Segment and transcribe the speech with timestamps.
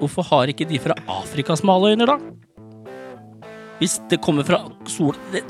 [0.00, 2.16] Hvorfor har ikke de fra Afrika smale øyne, da?
[3.80, 5.16] Hvis det kommer fra sol...
[5.32, 5.44] Det,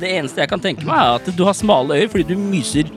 [0.00, 2.88] det eneste jeg kan tenke meg, er at du har smale øyne fordi du myser.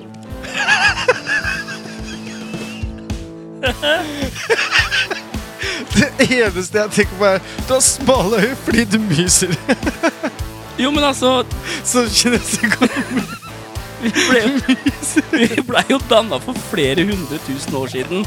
[5.92, 9.52] Det eneste jeg tenker på, er du har smale øyne fordi du myser.
[10.80, 11.44] Jo, men altså
[11.84, 12.80] Så kinesisk
[14.02, 14.40] Vi ble
[15.32, 18.26] vi ble jo danna for flere hundre tusen år siden.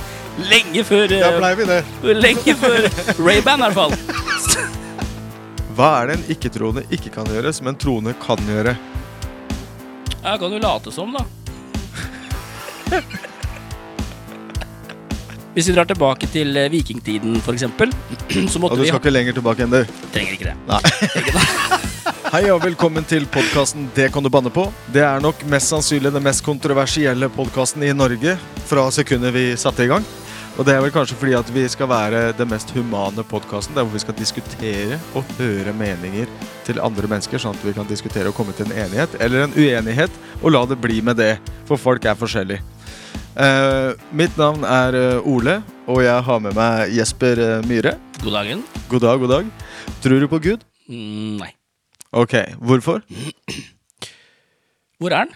[0.51, 1.81] Lenge før Da eh, blei vi det.
[2.19, 2.89] Lenge før
[3.19, 3.95] Ray-Ban, i hvert fall.
[5.75, 8.77] Hva er det en ikke-troende ikke kan gjøre, som en troende kan gjøre?
[10.15, 11.25] Jeg kan jo late som, da.
[15.55, 17.91] Hvis vi drar tilbake til eh, vikingtiden, eksempel,
[18.51, 19.85] så Og du vi skal ha ikke lenger tilbake enn det.
[20.15, 20.57] Trenger ikke det.
[20.71, 21.83] Nei.
[22.35, 24.65] Hei og velkommen til podkasten Det kan du banne på.
[24.91, 28.35] Det er nok mest sannsynlig den mest kontroversielle podkasten i Norge
[28.67, 30.03] fra sekundet vi satte i gang.
[30.59, 33.87] Og det er vel kanskje fordi at vi skal være den mest humane podkasten, der
[33.87, 36.27] hvor vi skal diskutere og høre meninger
[36.67, 39.55] til andre mennesker, sånn at vi kan diskutere og komme til en enighet eller en
[39.55, 41.37] uenighet, og la det bli med det.
[41.71, 42.67] For folk er forskjellige.
[43.39, 47.95] Uh, mitt navn er eh, Ole, og jeg har med meg Jesper eh, Myhre.
[48.25, 48.71] God dagen.
[48.91, 49.59] God dag, god dag.
[50.03, 50.73] Tror du på Gud?
[50.91, 51.55] Mm, nei.
[52.15, 53.03] Ok, hvorfor?
[55.03, 55.35] Hvor er den?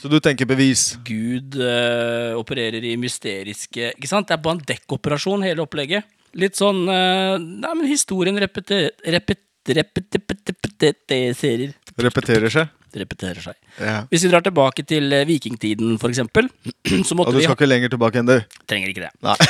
[0.00, 0.94] Så du tenker bevis?
[1.04, 4.30] Gud eh, opererer i mysteriske Ikke sant?
[4.30, 6.06] Det er bare en dekkoperasjon, hele opplegget.
[6.40, 8.92] Litt sånn eh, Nei, men historien repeter...
[9.04, 11.74] Repet, repet, repet, repeterer.
[12.00, 12.76] Repeterer seg?
[12.90, 13.54] repeterer seg.
[13.78, 14.00] Ja.
[14.10, 16.48] Hvis vi drar tilbake til eh, vikingtiden, for eksempel,
[17.06, 18.38] så Og du du vi skal ha ikke lenger tilbake enn du?
[18.70, 19.12] Trenger ikke det.
[19.22, 19.36] Nei.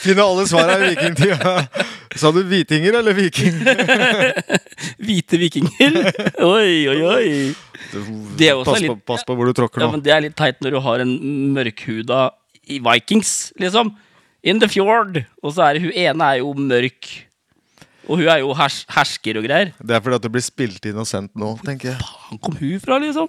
[0.00, 1.66] Finne alle svara i vikingtida.
[2.18, 3.60] Sa du hvitinger eller viking?
[5.06, 5.96] Hvite vikinger.
[6.42, 7.30] Oi, oi, oi.
[8.38, 9.94] Det er også pass, litt- på, pass på hvor du tråkker Ja, nå.
[9.96, 11.12] men Det er litt teit når du har en
[11.56, 12.20] mørkhuda
[12.70, 13.94] i Vikings, liksom.
[14.42, 15.20] In the fjord.
[15.44, 17.10] Og så er det hun ene er jo mørk.
[18.10, 19.70] Og hun er jo hers hersker og greier.
[19.78, 22.06] Det er fordi at det blir spilt inn og sendt nå, tenker jeg.
[22.30, 23.28] Han kom hun fra, liksom?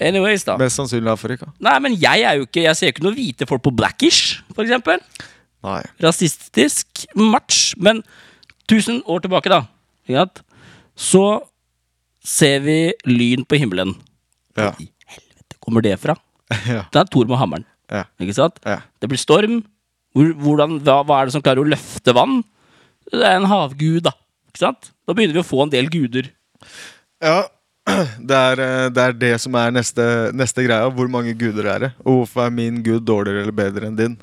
[0.00, 0.54] Anyways, da.
[0.60, 1.50] Mest sannsynlig Afrika.
[1.60, 4.64] Nei, men jeg er jo ikke Jeg ser ikke noen hvite folk på Blackish, for
[4.64, 5.02] eksempel.
[5.66, 5.80] Nei.
[6.02, 7.72] Rasistisk match.
[7.76, 8.02] Men
[8.68, 9.62] 1000 år tilbake, da,
[10.06, 10.42] ikke sant?
[10.98, 11.24] så
[12.26, 13.94] ser vi lyn på himmelen.
[14.58, 14.72] Ja.
[14.82, 16.16] I helvete kommer det fra?
[16.68, 16.86] Ja.
[16.90, 17.64] Det er Thor med hammeren.
[17.92, 18.06] Ja.
[18.20, 18.56] Ikke sant?
[18.64, 19.60] Det blir storm.
[20.16, 22.40] Hvordan, hva, hva er det som klarer å løfte vann?
[23.12, 24.14] Det er en havgud, da.
[24.48, 24.90] Ikke sant?
[25.06, 26.32] Da begynner vi å få en del guder.
[27.24, 27.44] ja.
[28.28, 30.04] Det er, eh, det er det som er neste,
[30.36, 30.90] neste greia.
[30.92, 31.88] Hvor mange guder er det?
[32.04, 34.16] Og hvorfor er min gud dårligere eller bedre enn din?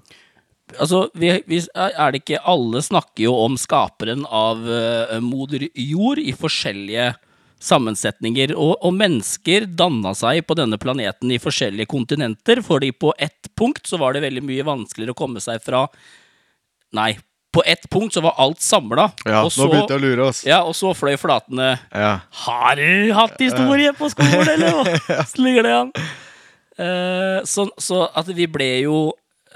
[0.80, 6.22] Altså, vi, vi, er det ikke Alle snakker jo om skaperen av uh, moder jord
[6.22, 7.14] i forskjellige
[7.66, 8.54] sammensetninger.
[8.56, 13.88] Og, og mennesker danna seg på denne planeten i forskjellige kontinenter, fordi på ett punkt
[13.88, 15.88] så var det veldig mye vanskeligere å komme seg fra
[16.96, 17.18] Nei,
[17.52, 19.10] på ett punkt så var alt samla.
[19.26, 20.44] Ja, og, nå begynte jeg å lure oss.
[20.48, 22.12] ja, og så fløy flatene Ja.
[22.46, 25.24] Har du hatt historie på skolen, eller hva?
[25.44, 25.92] ligger det an?
[26.76, 28.98] Uh, så, så at vi ble jo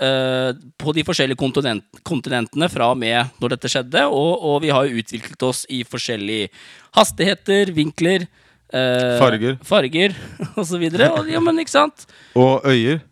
[0.02, 4.72] eh, på de forskjellige kontinent, kontinentene fra og med når dette skjedde, og, og vi
[4.74, 6.50] har jo utviklet oss i forskjellige
[6.98, 9.60] hastigheter, vinkler eh, Farger.
[9.66, 10.16] Farger,
[10.58, 11.12] og så videre.
[11.16, 12.08] Og, ja, men ikke sant?
[12.40, 13.04] Og øyer.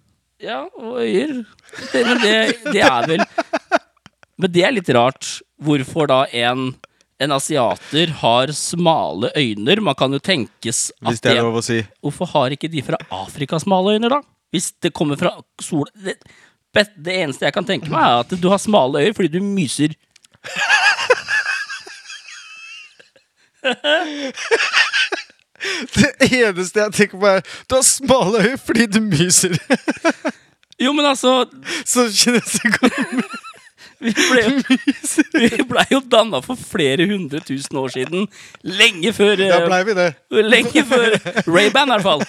[0.43, 1.43] Ja, og øyer.
[1.91, 2.35] Det, men det,
[2.71, 3.23] det er vel
[4.37, 5.39] Men det er litt rart.
[5.57, 6.69] Hvorfor da en,
[7.17, 9.79] en asiater har smale øyne?
[9.81, 11.79] Man kan jo tenkes at Hvis det er lov å si.
[12.05, 14.21] Hvorfor har ikke de fra Afrika smale øyne, da?
[14.53, 15.89] Hvis det kommer fra sol...
[15.97, 16.19] Det,
[16.75, 19.95] det eneste jeg kan tenke meg, er at du har smale øyer fordi du myser.
[25.97, 29.57] Det eneste jeg tenker på, er du har smale øyne fordi du myser.
[30.79, 31.47] Jo, men altså
[31.85, 32.77] Så kinesisk
[33.99, 34.75] Vi ble jo,
[35.33, 38.27] vi ble jo danna for flere hundre tusen år siden.
[38.61, 40.11] Lenge før Da eh, blei vi det.
[40.29, 41.15] Lenge før
[41.49, 42.21] Ray-Ban, i hvert fall.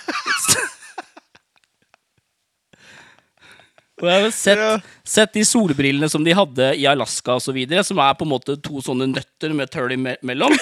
[3.98, 8.14] Og jeg har sett, sett de solbrillene som de hadde i Alaska videre, som er
[8.14, 10.54] på en måte to sånne nøtter med tøll imellom.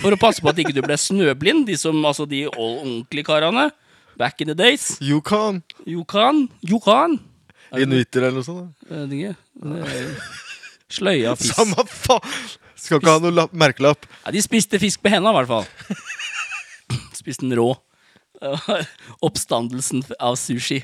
[0.00, 3.68] For å passe på at ikke du ble snøblind, de som, altså de ordentlige karene.
[4.18, 4.96] Back in the days.
[5.00, 5.62] Yukon.
[5.86, 6.48] Yukon.
[6.66, 7.20] Yukon.
[7.72, 8.74] Inuitter eller noe sånt.
[8.90, 10.26] Jeg vet ikke.
[10.92, 11.54] Sløya fisk.
[11.56, 12.42] Samme faen!
[12.82, 14.08] Skal ikke ha noe lapp, merkelapp.
[14.24, 15.66] Ja, de spiste fisk på henda, i hvert fall.
[17.14, 17.70] Spiste den rå.
[19.26, 20.80] Oppstandelsen av sushi.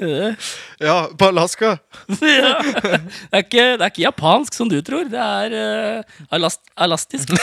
[0.88, 1.74] Ja, på Alaska.
[2.08, 2.52] ja.
[2.62, 3.00] det,
[3.32, 5.04] er ikke, det er ikke japansk, som du tror.
[5.12, 5.56] Det er
[6.00, 6.02] uh,
[6.32, 7.34] alast, elastisk.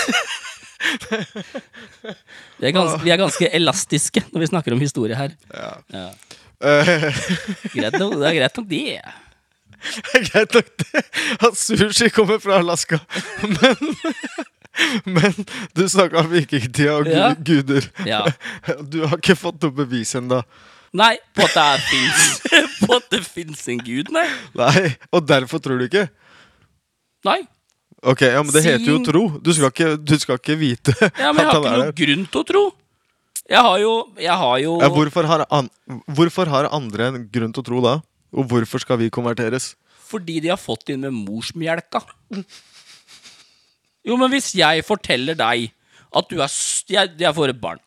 [2.57, 5.31] Vi er, ganske, vi er ganske elastiske når vi snakker om historie her.
[5.54, 5.71] Ja.
[5.94, 6.04] Ja.
[6.62, 7.18] Eh,
[7.74, 9.01] Greit nok, det er greit nok, det.
[10.30, 11.01] greit nok det
[11.48, 13.00] at sushi kommer fra Alaska,
[13.42, 13.77] men
[15.06, 15.33] Men
[15.74, 17.31] du snakka om vikingtida og Ja.
[17.33, 17.88] guder.
[18.06, 18.19] Ja.
[18.86, 20.44] Du har ikke fått noe bevis ennå.
[20.95, 22.28] Nei, på at det fins
[22.86, 24.25] På at det fins en gud, nei.
[24.56, 26.07] Nei, og derfor tror du ikke?
[27.28, 27.42] Nei.
[28.07, 29.24] Ok, ja, men det heter jo tro.
[29.44, 32.28] Du skal ikke, du skal ikke vite Ja, men jeg har ikke er noen grunn
[32.31, 32.63] til å tro.
[33.48, 35.69] Jeg har jo Jeg har jo Ja, hvorfor, har an,
[36.16, 37.98] hvorfor har andre en grunn til å tro da?
[38.38, 39.72] Og hvorfor skal vi konverteres?
[40.07, 42.01] Fordi de har fått inn med morsmjelka.
[44.07, 45.72] Jo, men hvis jeg forteller deg
[46.16, 46.51] at du er
[46.88, 47.81] Jeg, jeg får et barn.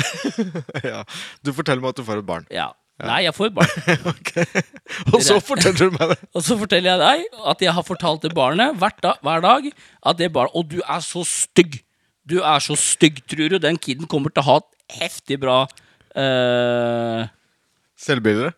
[0.92, 1.02] ja,
[1.44, 2.46] Du forteller meg at du får et barn.
[2.52, 2.70] Ja.
[3.02, 3.72] Nei, jeg får et barn.
[4.12, 4.64] okay.
[5.10, 6.18] Og så forteller du meg det.
[6.36, 10.20] Og så forteller jeg deg at jeg har fortalt det barnet da, hver dag at
[10.20, 11.80] det barnet Og du er så stygg!
[12.22, 13.58] Du er så stygg, tror du.
[13.58, 15.64] Den kiden kommer til å ha et heftig bra
[16.14, 17.30] uh...
[17.98, 18.52] Selvbilde?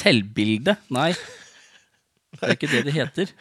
[0.00, 0.76] selvbilde.
[0.94, 1.12] Nei.
[2.40, 3.32] Det er ikke det det heter.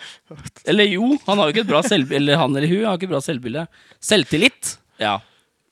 [0.70, 2.20] Eller jo, han har jo ikke et bra selvbilde.
[2.24, 3.66] Eller han eller hun har ikke et bra selvbilde.
[4.04, 4.74] Selvtillit.
[5.00, 5.20] Ja.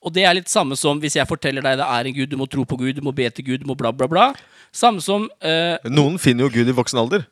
[0.07, 2.37] Og det er litt samme som hvis jeg forteller deg det er en gud, du
[2.39, 4.29] må tro på Gud, du må be til Gud, du må bla, bla, bla.
[4.71, 7.27] Samme som eh, Noen finner jo Gud i voksen alder.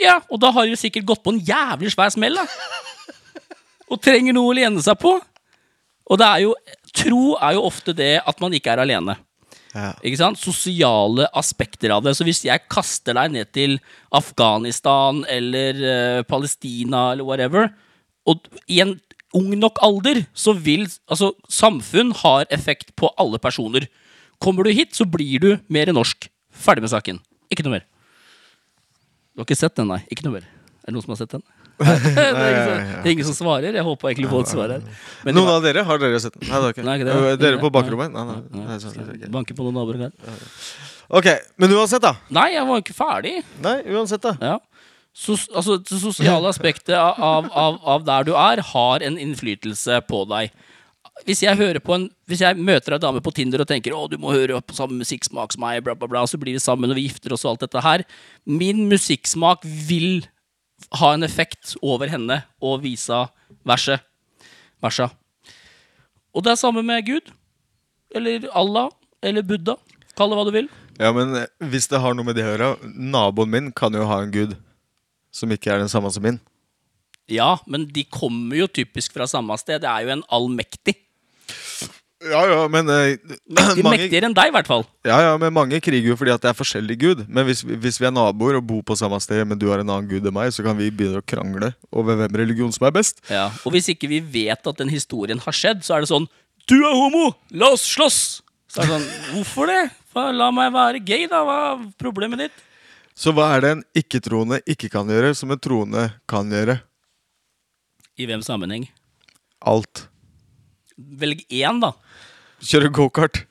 [0.00, 2.46] Ja, og da har de sikkert gått på en jævlig svær smell, da.
[3.92, 5.12] Og trenger noe å lene seg på.
[6.06, 6.56] Og det er jo
[6.96, 9.18] Tro er jo ofte det at man ikke er alene.
[9.76, 9.90] Ja.
[10.00, 10.40] Ikke sant?
[10.40, 12.14] Sosiale aspekter av det.
[12.16, 13.76] Så hvis jeg kaster deg ned til
[14.16, 17.68] Afghanistan eller uh, Palestina eller whatever,
[18.24, 18.96] og i en
[19.34, 23.88] ung nok alder, så vil Altså, samfunn har effekt på alle personer.
[24.42, 26.28] Kommer du hit, så blir du mer norsk.
[26.52, 27.20] Ferdig med saken.
[27.50, 27.86] Ikke noe mer.
[29.34, 30.02] Du har ikke sett den, nei?
[30.12, 30.46] Ikke noe mer.
[30.84, 31.44] Er det noen som har sett den?
[31.82, 33.74] det, er ingen som, det er ingen som svarer.
[33.76, 34.84] Jeg håper egentlig folk svarer.
[35.26, 36.46] Men Noen av dere har dere sett den?
[36.48, 36.84] Nei, det ikke.
[36.86, 37.34] Nei, ikke det.
[37.42, 37.74] Dere på Nei.
[37.74, 38.14] bakrommet?
[38.14, 38.38] Nei, nei.
[38.62, 39.04] nei, nei.
[39.16, 39.26] ok.
[39.34, 40.38] Banke på noen naboer her.
[41.20, 41.28] Ok,
[41.60, 42.14] men uansett, da.
[42.32, 43.34] Nei, jeg var ikke ferdig.
[43.62, 44.32] Nei, uansett, da.
[44.40, 44.56] Ja.
[45.16, 50.26] Sos, altså, det sosiale aspektet av, av, av der du er, har en innflytelse på
[50.28, 50.52] deg.
[51.24, 54.18] Hvis jeg, på en, hvis jeg møter ei dame på Tinder og tenker å, du
[54.20, 56.98] må høre på samme musikksmak som meg, bla, bla, bla, så blir vi sammen og
[56.98, 58.04] vi gifter oss og alt dette her
[58.44, 60.26] Min musikksmak vil
[61.00, 63.22] ha en effekt over henne og vise
[63.64, 64.04] verset.
[64.84, 65.08] Versa.
[66.36, 67.32] Og det er samme med Gud.
[68.12, 68.92] Eller Allah.
[69.24, 69.78] Eller Buddha.
[70.16, 70.68] Kall det hva du vil.
[71.00, 71.32] Ja, men
[71.72, 74.54] hvis det har noe med det å gjøre Naboen min kan jo ha en gud
[75.36, 76.40] som ikke er den samme som min.
[77.28, 79.82] Ja, men de kommer jo typisk fra samme sted.
[79.82, 80.94] Det er jo en allmektig.
[82.26, 83.18] Ja, ja, men eh,
[83.58, 84.86] mange, Mektigere enn deg, i hvert fall.
[85.06, 87.24] ja, ja, men mange kriger jo fordi at det er forskjellig gud.
[87.28, 89.92] Men hvis, hvis vi er naboer og bor på samme sted, men du har en
[89.92, 92.94] annen gud enn meg, så kan vi begynne å krangle over hvem religion som er
[92.96, 93.20] best.
[93.28, 93.50] Ja.
[93.68, 96.26] Og hvis ikke vi vet at den historien har skjedd, så er det sånn
[96.66, 97.28] Du er homo!
[97.52, 98.20] La oss slåss!
[98.72, 99.82] Så er det sånn Hvorfor det?
[100.16, 101.42] La meg være gay, da.
[101.44, 102.62] Hva er problemet ditt?
[103.16, 106.74] Så hva er det en ikke-troende ikke kan gjøre, som en troende kan gjøre?
[108.20, 108.84] I hvem sammenheng?
[109.64, 110.08] Alt.
[110.96, 111.94] Velg én, da.
[112.60, 113.46] Kjøre gokart.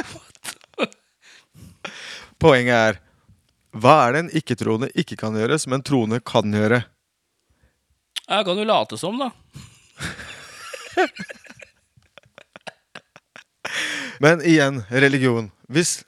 [2.40, 2.96] Poenget er
[3.76, 6.80] Hva er det en ikke-troende ikke kan gjøre, som en troende kan gjøre?
[8.24, 9.28] Jeg kan jo late som, da.
[14.20, 15.50] Men igjen, religion.
[15.70, 16.00] Hvis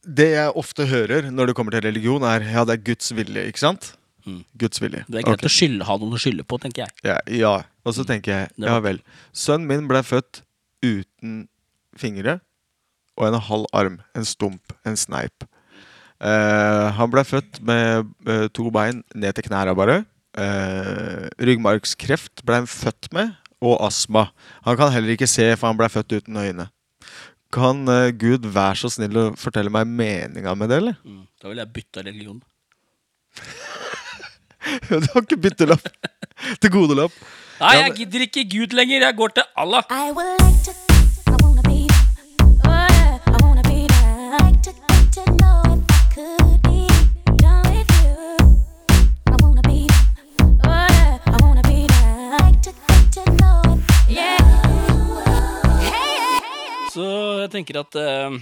[0.00, 3.42] Det jeg ofte hører når det kommer til religion, er ja, det er Guds vilje,
[3.50, 3.90] ikke sant?
[4.24, 4.38] Mm.
[4.56, 5.02] Guds vilje.
[5.08, 5.50] Det er greit okay.
[5.50, 6.94] å skylde, ha noen å skylde på, tenker jeg.
[7.04, 7.52] Ja, ja.
[7.84, 9.02] Og så tenker jeg ja vel.
[9.36, 10.40] Sønnen min ble født
[10.80, 11.42] uten
[12.00, 12.38] fingre
[13.20, 14.00] og en halv arm.
[14.16, 14.72] En stump.
[14.88, 15.44] En sneip.
[16.20, 20.02] Uh, han ble født med uh, to bein ned til knærne bare.
[20.36, 24.28] Uh, ryggmargskreft ble han født med, og astma.
[24.66, 26.68] Han kan heller ikke se, for han ble født uten øyne.
[27.52, 30.98] Kan eh, Gud være så snill å fortelle meg meninga med det, eller?
[31.04, 31.24] Mm.
[31.42, 32.40] Da vil jeg bytte religion.
[34.90, 35.86] Du har ikke byttelapp
[36.60, 37.14] til godelapp.
[37.62, 39.06] Nei, jeg gidder ikke Gud lenger.
[39.08, 39.84] Jeg går til Allah.
[39.88, 40.59] I will like
[56.90, 57.06] Så
[57.44, 58.36] jeg tenker at eh,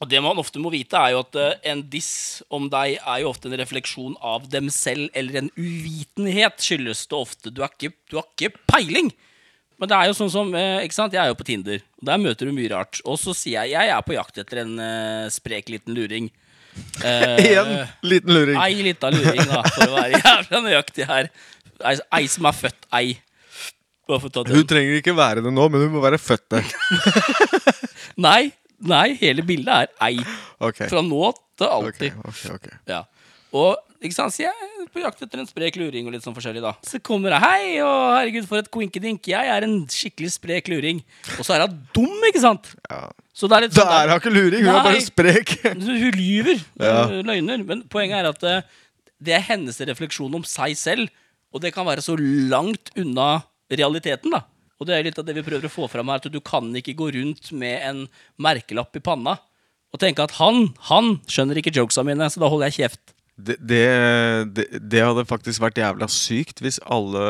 [0.00, 3.22] Og det man ofte må vite, er jo at eh, en diss om deg er
[3.22, 7.52] jo ofte en refleksjon av dem selv, eller en uvitenhet skyldes det ofte.
[7.54, 9.12] Du har ikke, du har ikke peiling!
[9.80, 11.14] Men det er jo sånn som eh, ikke sant?
[11.16, 11.80] Jeg er jo på Tinder.
[12.00, 13.00] og Der møter du mye rart.
[13.08, 16.28] Og så sier jeg jeg er på jakt etter en uh, sprek liten luring.
[17.00, 18.60] Én uh, liten luring.
[18.60, 21.30] Ei lita luring, da, for å være jævla nøyaktig her.
[21.80, 23.16] Ei, ei som er født ei.
[23.16, 23.99] Bare for å ta den.
[24.10, 26.72] Hun trenger ikke være det nå, men hun må være født der.
[28.26, 28.50] Nei,
[28.80, 30.16] Nei, hele bildet er ei.
[30.56, 30.88] Okay.
[30.88, 32.16] Fra nå til alltid.
[32.24, 33.04] Okay, okay, Ja.
[33.52, 36.36] Og ikke sant, så jeg er på jakt etter en sprek luring og litt sånn
[36.36, 36.72] forskjellig, da.
[36.86, 39.28] Så kommer jeg Hei, og herregud, for et kvinkedink.
[39.28, 41.02] Jeg er en skikkelig sprek luring.
[41.36, 42.70] Og så er hun dum, ikke sant?
[42.88, 43.10] Ja.
[43.36, 44.86] Så det er litt Da sånn er hun ikke luring, hun er Nei.
[44.86, 45.52] bare sprek.
[45.66, 46.64] Hun lyver.
[46.80, 47.04] Ja.
[47.26, 47.66] Løgner.
[47.68, 48.80] Men poenget er at eh,
[49.20, 51.12] det er hennes refleksjon om seg selv,
[51.52, 54.44] og det kan være så langt unna realiteten, da.
[54.80, 56.70] Og det er litt av det vi prøver å få fram her, at du kan
[56.76, 58.04] ikke gå rundt med en
[58.40, 59.36] merkelapp i panna
[59.90, 63.14] og tenke at han, han skjønner ikke jokesa mine, så da holder jeg kjeft.
[63.40, 63.56] Det,
[64.54, 67.22] det, det, hadde faktisk vært jævla sykt hvis alle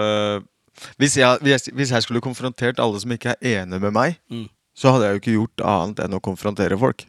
[0.99, 4.49] hvis jeg, hvis, jeg skulle konfrontert alle som ikke er enige med meg, Mm.
[4.75, 7.05] så hadde jeg jo ikke gjort annet enn å konfrontere folk.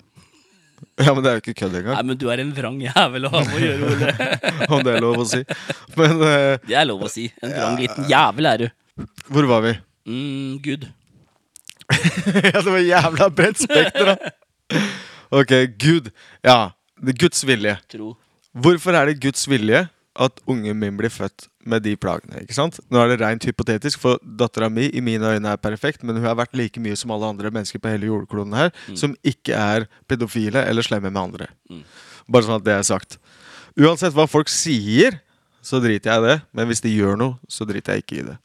[0.97, 1.95] Ja, men det er jo ikke kødd engang.
[1.95, 4.13] Nei, men du er en vrang jævel å ha med å gjøre, Ole.
[4.73, 5.41] om det er lov å si.
[5.97, 7.27] Men uh, Det er lov å si.
[7.41, 8.67] En vrang liten jævel er du.
[9.31, 9.75] Hvor var vi?
[10.07, 10.87] Mm, Gud.
[12.53, 14.81] ja, det var jævla bredt spekter, da.
[15.31, 16.11] Ok, Gud.
[16.43, 17.77] Ja, det er Guds vilje.
[17.91, 18.13] Tro.
[18.51, 19.85] Hvorfor er det Guds vilje
[20.19, 22.41] at ungen min blir født med de plagene?
[22.43, 22.81] ikke sant?
[22.91, 26.27] Nå er det rent hypotetisk, for dattera mi i mine øyne er perfekt, men hun
[26.27, 29.87] har vært like mye som alle andre mennesker på hele jordkloden her, som ikke er
[30.11, 31.47] pedofile eller slemme med andre.
[32.31, 33.19] Bare sånn at det er sagt.
[33.79, 35.21] Uansett hva folk sier,
[35.63, 36.37] så driter jeg i det.
[36.57, 38.37] Men hvis de gjør noe, så driter jeg ikke i det.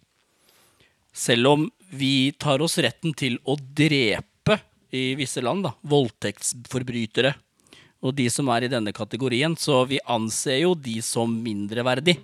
[1.17, 4.59] Selv om vi tar oss retten til å drepe
[4.93, 7.33] i visse land, da, voldtektsforbrytere,
[8.05, 12.19] og de som er i denne kategorien, så vi anser jo de som mindreverdig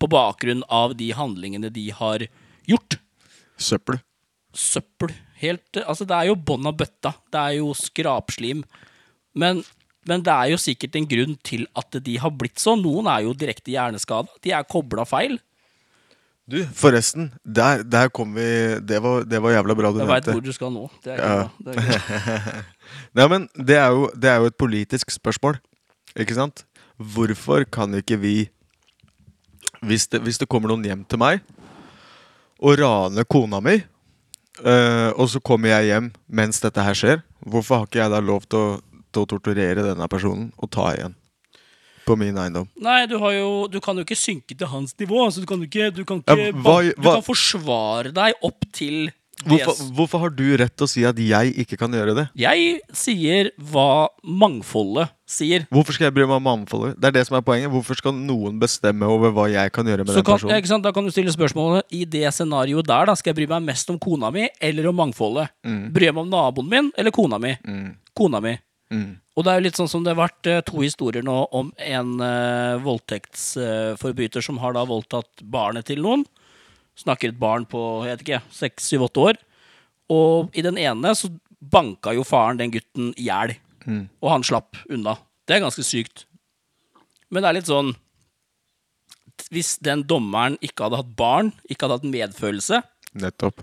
[0.00, 2.24] på bakgrunn av de handlingene de har
[2.68, 2.98] gjort.
[3.58, 4.00] Søppel.
[4.54, 5.12] Søppel.
[5.38, 7.12] Helt, altså det er jo bånn av bøtta.
[7.30, 8.64] Det er jo skrapslim.
[9.38, 9.60] Men,
[10.08, 12.82] men det er jo sikkert en grunn til at de har blitt sånn.
[12.82, 14.32] Noen er jo direkte hjerneskada.
[14.42, 15.36] De er kobla feil.
[16.48, 17.26] Du, forresten.
[17.44, 18.44] Der, der kom vi
[18.80, 20.86] Det var, det var jævla bra du Jeg veit hvor du skal nå.
[21.04, 21.48] Det er, Ja.
[21.60, 22.62] det er.
[23.18, 25.58] Nei, men det er, jo, det er jo et politisk spørsmål.
[26.16, 26.64] Ikke sant?
[26.96, 28.48] Hvorfor kan ikke vi
[29.84, 31.44] Hvis det, hvis det kommer noen hjem til meg
[32.58, 33.76] og raner kona mi,
[34.66, 38.18] øh, og så kommer jeg hjem mens dette her skjer, hvorfor har ikke jeg da
[38.18, 38.72] lov til å,
[39.14, 41.14] til å torturere denne personen og ta igjen?
[42.08, 42.66] På min eiendom.
[42.80, 45.22] Nei, du, har jo, du kan jo ikke synke til hans nivå.
[45.28, 49.10] Altså, du kan ikke, du kan ikke Ja, hva- du kan forsvare deg opp til
[49.46, 52.24] Hvorfor, hvorfor har du rett til å si at jeg ikke kan gjøre det?
[52.34, 55.62] Jeg sier hva mangfoldet sier.
[55.70, 56.96] Hvorfor skal jeg bry meg om mangfoldet?
[56.98, 57.70] Det er det som er poenget.
[57.70, 60.66] Hvorfor skal noen bestemme over hva jeg kan gjøre med Så den kan, personen?
[60.72, 63.68] sant, da kan du stille spørsmålet I det scenarioet der, da skal jeg bry meg
[63.70, 65.52] mest om kona mi eller om mangfoldet?
[65.62, 67.54] Bryr jeg meg om naboen min eller kona mi?
[68.18, 68.56] Kona mi.
[68.88, 69.18] Mm.
[69.36, 71.68] Og det er jo litt sånn som det har vært eh, to historier nå om
[71.84, 76.24] en uh, voldtektsforbryter som har da voldtatt barnet til noen.
[76.98, 79.40] Snakker et barn på jeg vet ikke, seks, syv, åtte år.
[80.10, 83.54] Og i den ene så banka jo faren den gutten i hjel.
[84.20, 85.16] Og han slapp unna.
[85.48, 86.26] Det er ganske sykt.
[87.32, 87.90] Men det er litt sånn
[89.52, 92.80] Hvis den dommeren ikke hadde hatt barn, ikke hadde hatt medfølelse
[93.20, 93.60] Nettopp.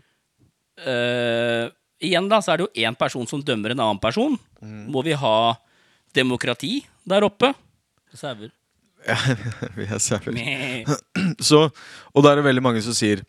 [0.85, 1.65] eh,
[2.05, 4.37] Igjen da, så er det jo én person som dømmer en annen person.
[4.61, 5.35] Må vi ha
[6.15, 7.51] demokrati der oppe?
[8.15, 8.51] Sauer.
[9.77, 10.37] Vi er sauer.
[11.49, 13.19] Så, og da er det veldig mange som sier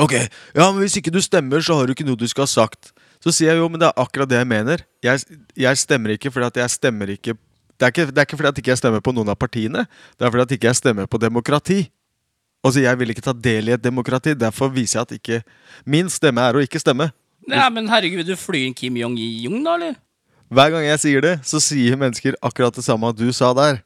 [0.00, 2.50] Ok, ja, men hvis ikke du stemmer, så har du ikke noe du skal ha
[2.50, 2.88] sagt.
[3.22, 4.82] Så sier jeg jo, men det er akkurat det jeg mener.
[5.04, 5.20] Jeg,
[5.60, 7.36] jeg stemmer ikke fordi at jeg stemmer ikke
[7.74, 9.84] det er, ikke det er ikke fordi at ikke jeg stemmer på noen av partiene.
[10.16, 11.78] Det er fordi at ikke jeg stemmer på demokrati.
[12.64, 14.34] Altså, Jeg vil ikke ta del i et demokrati.
[14.38, 15.40] Derfor viser jeg at ikke
[15.84, 17.10] Min stemme er å ikke stemme.
[17.50, 19.98] Nei, men herregud, du flyr inn Kim Jong-Jong da, eller?
[20.54, 23.82] Hver gang jeg sier det, så sier mennesker akkurat det samme du sa der.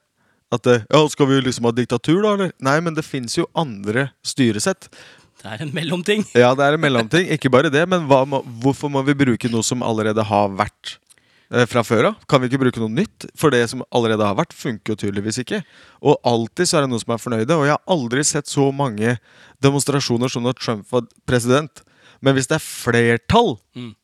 [0.55, 2.53] At eh, ja, skal vi liksom ha diktatur, da, eller?
[2.65, 4.89] Nei, men det fins jo andre styresett.
[5.39, 6.25] Det er en mellomting.
[6.35, 7.29] Ja, det er en mellomting.
[7.35, 10.97] Ikke bare det, men må, hvorfor må vi bruke noe som allerede har vært
[11.53, 12.25] eh, fra før av?
[12.31, 13.29] Kan vi ikke bruke noe nytt?
[13.39, 15.61] For det som allerede har vært, funker jo tydeligvis ikke.
[16.03, 17.55] Og alltid så er det noen som er fornøyde.
[17.55, 19.19] Og jeg har aldri sett så mange
[19.63, 21.85] demonstrasjoner som når Trump var president.
[22.23, 23.95] Men hvis det er flertall, Mm.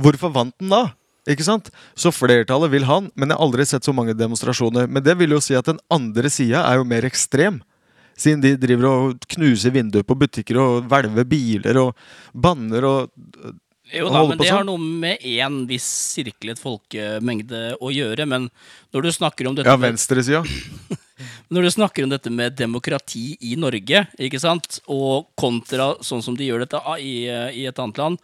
[0.00, 0.92] hvorfor vant den da?
[1.28, 1.70] Ikke sant?
[1.98, 4.86] Så flertallet vil han, men jeg har aldri sett så mange demonstrasjoner.
[4.88, 7.62] Men det vil jo si at den andre sida er jo mer ekstrem.
[8.16, 11.96] Siden de driver og knuser vinduer på butikker og hvelver biler og
[12.32, 13.10] banner og
[13.92, 14.56] Jo da, men det sånn.
[14.56, 15.84] har noe med én viss
[16.16, 18.26] sirklet folkemengde å gjøre.
[18.26, 18.48] Men
[18.94, 20.40] når du snakker om dette Ja, venstresida.
[21.52, 26.34] Når du snakker om dette med demokrati i Norge, ikke sant, og kontra sånn som
[26.38, 28.18] de gjør dette ah, i, i et annet land,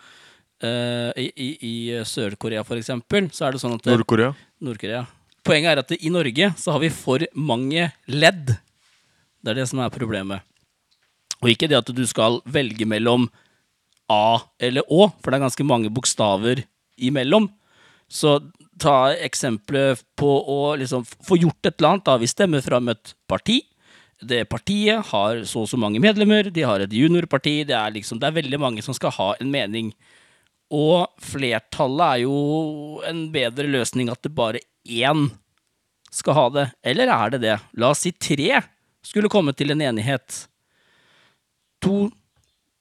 [0.66, 1.74] uh, i, i, i
[2.08, 4.32] Sør-Korea for eksempel, så er det sånn at Nord-Korea.
[4.64, 5.04] Nord-Korea.
[5.46, 8.56] Poenget er at i Norge så har vi for mange ledd.
[9.42, 10.42] Det er det som er problemet.
[11.42, 13.26] Og ikke det at du skal velge mellom
[14.10, 16.62] A eller Å, for det er ganske mange bokstaver
[17.02, 17.48] imellom.
[18.10, 18.38] Så
[18.82, 22.06] ta eksempelet på å liksom få gjort et eller annet.
[22.08, 23.60] da Vi stemmer fram et parti.
[24.22, 27.62] Det partiet har så og så mange medlemmer, de har et juniorparti.
[27.66, 29.92] Det er liksom, det er veldig mange som skal ha en mening.
[30.72, 32.36] Og flertallet er jo
[33.08, 35.28] en bedre løsning at det bare én
[36.12, 36.66] skal ha det.
[36.84, 37.58] Eller er det det?
[37.78, 38.62] La oss si tre
[39.02, 40.46] skulle komme til en enighet.
[41.82, 42.06] To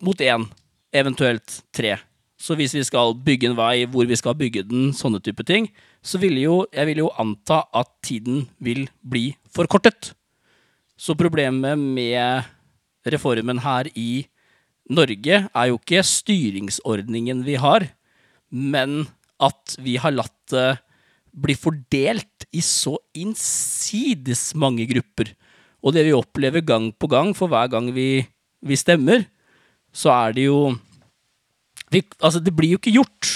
[0.02, 0.46] mot én,
[0.94, 1.98] eventuelt tre.
[2.42, 5.70] Så hvis vi skal bygge en vei, hvor vi skal bygge den, sånne type ting,
[6.02, 10.16] så vil jo, jeg vil jo anta at tiden vil bli forkortet.
[10.98, 12.50] Så problemet med
[13.06, 14.26] reformen her i
[14.90, 17.86] Norge er jo ikke styringsordningen vi har,
[18.50, 19.06] men
[19.42, 20.82] at vi har latt det
[21.32, 25.32] bli fordelt i så innsides mange grupper.
[25.82, 28.26] Og det vi opplever gang på gang, for hver gang vi,
[28.62, 29.24] vi stemmer,
[29.96, 30.74] så er det jo
[31.92, 33.32] vi, Altså, det blir jo ikke gjort.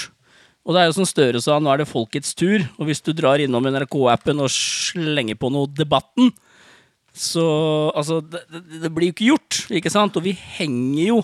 [0.66, 2.64] Og det er jo som Støre sa, nå er det folkets tur.
[2.80, 6.32] Og hvis du drar innom NRK-appen og slenger på noe Debatten,
[7.16, 7.46] så
[7.96, 10.16] Altså, det, det, det blir jo ikke gjort, ikke sant?
[10.18, 11.20] Og vi henger jo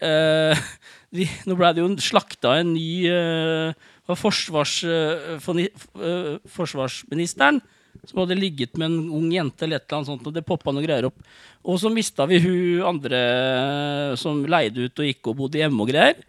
[0.00, 0.68] eh,
[1.16, 7.60] vi, Nå ble det jo slakta en ny eh, forsvars, eh, for, eh, forsvarsministeren
[8.06, 10.72] som hadde ligget med en ung jente eller et eller annet sånt, og det poppa
[10.72, 11.18] noe greier opp.
[11.66, 15.82] Og så mista vi hun andre eh, som leide ut og gikk og bodde hjemme
[15.82, 16.20] og greier.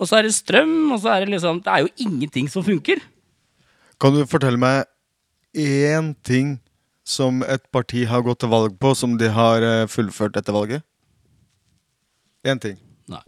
[0.00, 2.64] Og så er det strøm, og så er det liksom Det er jo ingenting som
[2.64, 3.02] funker.
[4.00, 4.88] Kan du fortelle meg
[5.52, 6.58] én ting
[7.04, 10.86] som et parti har gått til valg på, som de har eh, fullført etter valget?
[12.46, 12.78] Én ting.
[13.10, 13.22] Nei.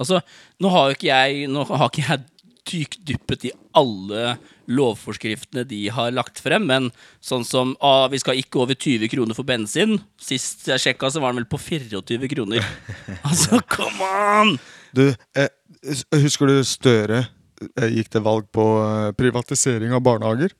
[0.00, 0.22] Altså,
[0.62, 2.22] nå har jo ikke jeg Nå har ikke jeg
[2.70, 4.36] dykdyppet i alle
[4.70, 6.90] lovforskriftene de har lagt frem, men
[7.24, 9.96] sånn som ah, vi skal ikke over 20 kroner for bensin.
[10.20, 12.66] Sist jeg sjekka, så var den vel på 24 kroner.
[13.28, 14.54] altså, come on!
[14.94, 15.50] Du, eh,
[15.84, 20.52] husker du Støre eh, gikk til valg på eh, privatisering av barnehager?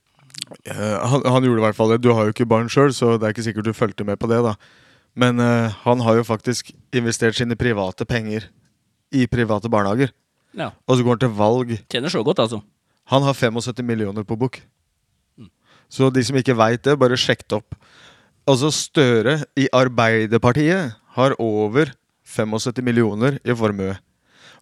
[0.65, 2.01] Eh, han, han gjorde i hvert fall det.
[2.03, 4.29] Du har jo ikke barn sjøl, så det er ikke sikkert du fulgte med på
[4.31, 4.41] det.
[4.45, 4.55] da
[5.13, 8.49] Men uh, han har jo faktisk investert sine private penger
[9.11, 10.13] i private barnehager.
[10.55, 12.59] Ja, Og så går han til valg Tjener så godt, altså.
[13.07, 14.59] Han har 75 millioner på bok.
[15.91, 17.75] Så de som ikke veit det, bare sjekk det opp.
[18.47, 21.91] Altså Støre i Arbeiderpartiet har over
[22.23, 23.97] 75 millioner i formue.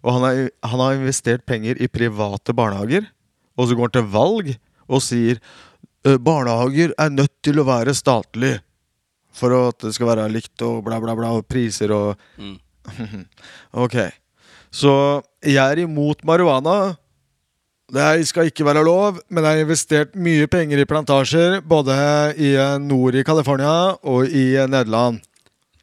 [0.02, 3.06] Og han har, han har investert penger i private barnehager.
[3.58, 4.54] Og så går han til valg
[4.90, 5.40] og sier
[6.06, 8.54] «Eh, barnehager er nødt til å være statlig.
[9.36, 12.56] For at det skal være likt og bla, bla, bla, og priser og Mm.
[13.84, 13.96] Ok.
[14.72, 14.90] Så
[15.44, 16.96] jeg er imot marihuana.
[17.92, 21.92] Det er- skal ikke være lov, men jeg har investert mye penger i plantasjer, både
[22.38, 25.20] i eh, nord i California og i eh, Nederland.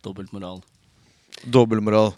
[0.04, 0.62] Dobbeltmoral.
[1.46, 2.14] Dobbeltmoral.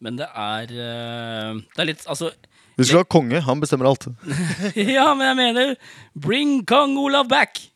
[0.00, 2.30] Men det er eh, Det er litt Altså
[2.78, 4.06] Vi skulle ha konge, han bestemmer alt.
[4.96, 5.74] Ja, men jeg mener
[6.16, 7.66] Bring kong Olav back!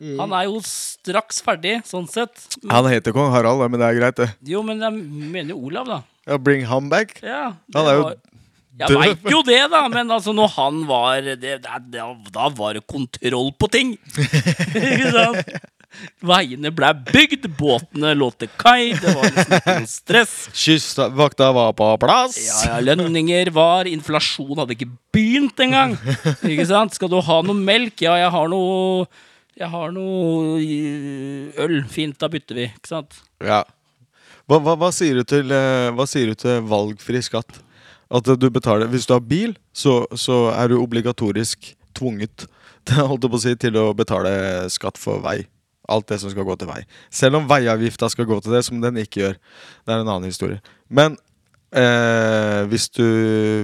[0.00, 2.32] Han er jo straks ferdig, sånn sett.
[2.72, 4.28] Han heter kong Harald, men det er greit, det.
[4.48, 5.98] Jo, men jeg mener jo Olav, da.
[6.24, 7.18] Ja, Bring ham back.
[7.20, 8.16] Ja, Han er jo var-
[8.80, 11.58] Jeg veit jo det, da, men altså, når han var det, det,
[12.32, 13.90] da var det kontroll på ting.
[14.16, 15.52] Ikke sant?
[16.24, 20.34] Veiene ble bygd, båtene lå til kai, det var liksom ikke noe stress.
[20.56, 22.38] Kystvakta var på plass.
[22.44, 25.96] Ja, ja, lønninger var Inflasjon hadde ikke begynt engang.
[26.46, 26.94] Ikke sant?
[26.96, 27.98] Skal du ha noe melk?
[28.06, 29.08] Ja, jeg har noe
[29.58, 30.60] Jeg har noe
[31.60, 31.76] øl.
[31.90, 32.70] Fint, da bytter vi.
[32.70, 33.18] Ikke sant?
[33.44, 33.64] Ja.
[34.48, 37.60] Hva, hva, hva, sier du til, eh, hva sier du til valgfri skatt?
[38.10, 42.46] At eh, du betaler Hvis du har bil, så, så er du obligatorisk tvunget
[43.10, 44.32] holdt jeg på å si, til å betale
[44.72, 45.42] skatt for vei.
[45.90, 46.80] Alt det som skal gå til vei.
[47.10, 49.38] Selv om veiavgifta skal gå til det, som den ikke gjør.
[49.84, 50.60] Det er en annen historie.
[50.88, 51.16] Men
[51.74, 53.04] eh, hvis du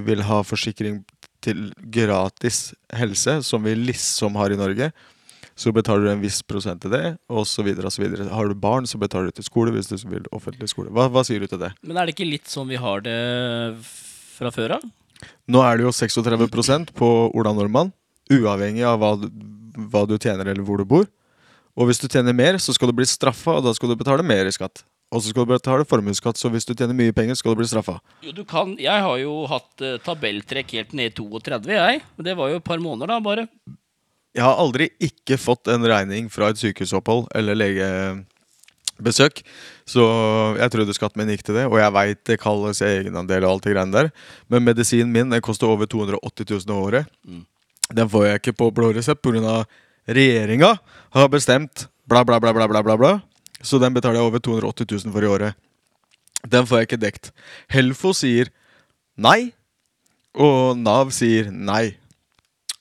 [0.07, 1.05] vil ha forsikring
[1.47, 4.91] til gratis helse, som vi liksom har i Norge,
[5.57, 7.15] så betaler du en viss prosent til det,
[7.49, 8.29] så videre.
[8.29, 10.91] Har du barn, så betaler du til skole hvis du vil offentlig skole.
[10.93, 11.71] Hva, hva sier du til det?
[11.87, 13.17] Men er det ikke litt sånn vi har det
[14.37, 14.85] fra før av?
[15.49, 17.95] Nå er det jo 36 på Ola Nordmann,
[18.29, 19.31] uavhengig av hva, du-
[19.93, 21.07] hva du tjener eller hvor du bor.
[21.77, 24.25] Og hvis du tjener mer, så skal du bli straffa, og da skal du betale
[24.25, 24.83] mer i skatt.
[25.15, 27.69] Og så skal du betale formuesskatt, så hvis du tjener mye penger, skal du bli
[27.71, 28.01] straffa.
[28.27, 32.01] Jo, du kan Jeg har jo hatt uh, tabelltrekk helt ned i 32, jeg.
[32.27, 33.47] Det var jo et par måneder, da, bare.
[34.37, 39.41] Jeg har aldri ikke fått en regning fra et sykehusopphold eller legebesøk.
[39.89, 40.03] Så
[40.59, 43.69] jeg trodde skatten min gikk til det, og jeg veit det kalles egenandel og alt
[43.69, 44.11] det greiene der.
[44.53, 47.17] Men medisinen min den koster over 280 000 i året.
[47.95, 49.63] Den får jeg ikke på blå resept pga.
[50.09, 50.77] Regjeringa
[51.17, 53.13] har bestemt bla, bla, bla, bla, bla, bla, bla.
[53.63, 55.57] Så den betaler jeg over 280 000 for i året.
[56.47, 57.31] Den får jeg ikke dekt.
[57.73, 58.53] Helfo sier
[59.19, 59.53] nei,
[60.37, 61.97] og Nav sier nei.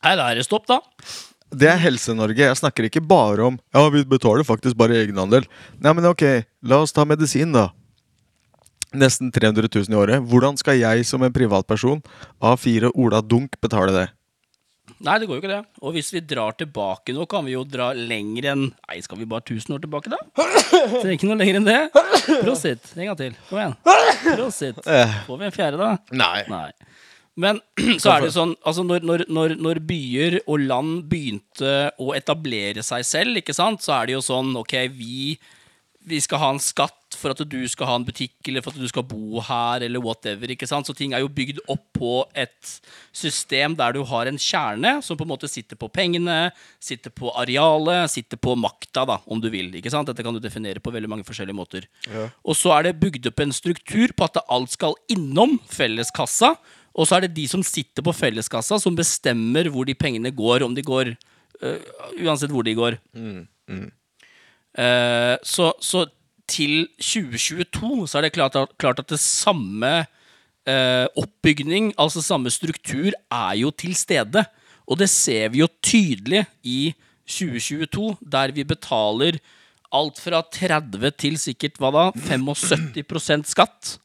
[0.04, 0.82] Nei, da er det stopp, da.
[1.56, 2.42] Det er Helse-Norge.
[2.44, 5.48] Jeg snakker ikke bare om Ja, vi betaler faktisk bare egenandel.
[5.80, 6.26] Nei, men ok,
[6.68, 7.70] la oss ta medisin, da.
[8.96, 10.28] Nesten 300 000 i året.
[10.30, 12.04] Hvordan skal jeg som en privatperson,
[12.44, 14.06] A4 Ola Dunk, betale det?
[15.04, 15.62] Nei, det går jo ikke det.
[15.84, 19.28] Og hvis vi drar tilbake nå, kan vi jo dra lenger enn Nei, skal vi
[19.30, 20.20] bare 1000 år tilbake, da?
[20.36, 21.80] Trenger ikke noe lenger enn det.
[22.46, 22.94] Prosit.
[22.96, 23.36] En gang til.
[23.50, 23.76] Kom igjen.
[24.38, 24.80] Prosit.
[25.28, 25.92] Får vi en fjerde, da?
[26.16, 26.46] Nei.
[26.52, 26.70] Nei.
[27.36, 27.60] Men
[28.02, 33.04] så er det sånn altså når, når, når, byer og land begynte å etablere seg
[33.08, 35.36] selv, ikke sant, så er det jo sånn Ok, vi,
[36.06, 38.82] vi skal ha en skatt for at du skal ha en butikk, eller for at
[38.82, 40.52] du skal bo her, eller whatever.
[40.52, 40.88] ikke sant?
[40.88, 42.72] Så ting er jo bygd opp på et
[43.16, 46.52] system der du har en kjerne som på en måte sitter på pengene,
[46.84, 49.72] sitter på arealet, sitter på makta, da, om du vil.
[49.80, 50.10] ikke sant?
[50.12, 51.90] Dette kan du definere på veldig mange forskjellige måter.
[52.44, 56.56] Og så er det bygd opp en struktur på at alt skal innom felleskassa.
[56.96, 60.64] Og så er det de som sitter på felleskassa, som bestemmer hvor de pengene går,
[60.64, 61.80] om de går øh,
[62.24, 63.00] Uansett hvor de går.
[63.18, 63.88] Eh,
[64.76, 66.02] så, så
[66.50, 69.92] til 2022 så er det klart at, klart at det samme
[70.68, 74.46] eh, oppbygning, altså samme struktur, er jo til stede.
[74.86, 76.94] Og det ser vi jo tydelig i
[77.26, 79.40] 2022, der vi betaler
[79.96, 83.96] alt fra 30 til sikkert hva da, 75 skatt.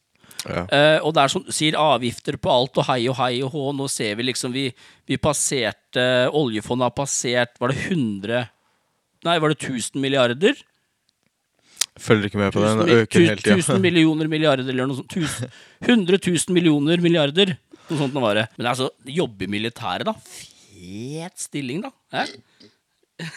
[0.41, 0.63] Ja.
[0.65, 3.65] Uh, og det er som sier, avgifter på alt og hei og hei og hå.
[3.77, 4.63] Nå ser vi liksom Vi,
[5.05, 8.39] vi passerte Oljefondet har passert Var det 100
[9.27, 10.61] Nei, var det 1000 milliarder?
[12.01, 12.79] Følger ikke med på den.
[12.81, 13.57] 1000, Den øker hele tida.
[13.61, 15.17] 1000 millioner milliarder eller noe sånt.
[15.17, 15.51] 1000,
[15.85, 17.55] 100 000 millioner milliarder.
[17.89, 18.47] Noe sånt nå var det.
[18.57, 20.15] Men altså, jobbe i militæret, da.
[20.71, 21.91] Fet stilling, da.
[22.15, 22.25] Hæ?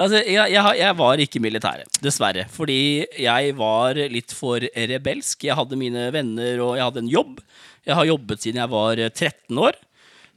[0.00, 2.46] altså, jeg, jeg, jeg var ikke i militæret, dessverre.
[2.50, 2.80] Fordi
[3.22, 5.46] jeg var litt for rebelsk.
[5.46, 7.38] Jeg hadde mine venner, og jeg hadde en jobb.
[7.86, 9.78] Jeg har jobbet siden jeg var eh, 13 år.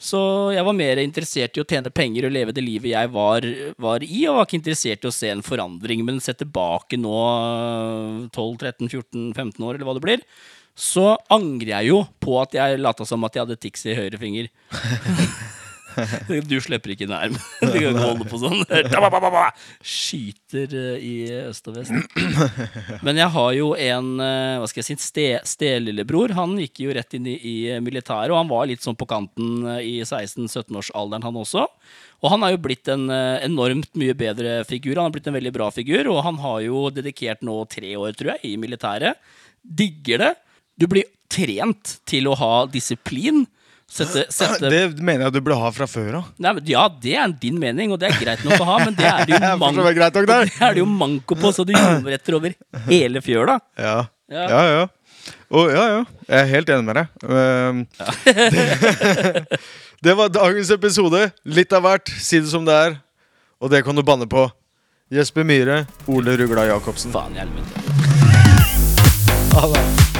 [0.03, 0.19] Så
[0.51, 3.47] jeg var mer interessert i å tjene penger og leve det livet jeg var,
[3.79, 6.03] var i, og var ikke interessert i å se en forandring.
[6.03, 7.15] Men se tilbake nå,
[8.35, 10.27] 12-13-14-15 år, eller hva det blir,
[10.75, 14.19] så angrer jeg jo på at jeg lata som at jeg hadde tics i høyre
[14.19, 14.51] finger.
[16.49, 17.33] Du slipper ikke nær.
[17.61, 18.63] Du kan ikke holde på sånn.
[19.79, 21.93] Skyter eh, i øst og vest.
[23.05, 26.35] Men jeg har jo en eh, hva skal jeg si, ste, stelillebror.
[26.37, 29.67] Han gikk jo rett inn i, i militæret, og han var litt sånn på kanten
[29.75, 31.67] eh, i 16-17-årsalderen, han også.
[32.23, 34.95] Og han har jo blitt en eh, enormt mye bedre figur.
[34.95, 38.15] Han har blitt en veldig bra figur, og han har jo dedikert nå tre år,
[38.15, 39.19] tror jeg, i militæret.
[39.63, 40.31] Digger det.
[40.79, 43.43] Du blir trent til å ha disiplin.
[43.93, 46.61] Sette, sette Det mener jeg du burde ha fra før av.
[46.65, 49.27] Ja, det er din mening, og det er greit nok å ha, men det er
[49.29, 52.39] det jo, manko, det greit nok det er det jo manko på, så du jordretter
[52.39, 52.55] over
[52.87, 53.59] hele fjøla.
[53.77, 53.97] Ja.
[54.33, 54.47] Ja.
[54.49, 54.83] Ja, ja.
[55.53, 55.99] Oh, ja, ja.
[56.25, 57.07] Jeg er helt enig med deg.
[57.29, 57.83] Um,
[58.25, 59.59] det,
[60.07, 61.27] det var dagens episode.
[61.45, 62.09] Litt av hvert.
[62.17, 62.97] Si det som det er.
[63.61, 64.47] Og det kan du banne på.
[65.13, 67.13] Jesper Myhre, Ole Rugla Jacobsen.
[67.13, 67.69] Faen i helvete.
[69.53, 70.12] Ha det.